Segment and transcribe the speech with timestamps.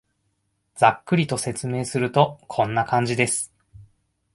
[0.73, 3.53] ざっくりと説明すると、こんな感じです